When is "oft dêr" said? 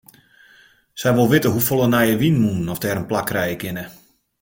2.71-2.99